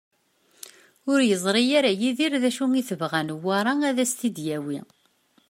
[1.11, 4.79] Ur yeẓri ara Yidir d acu i tebɣa Newwara ad as-t-id-yawi.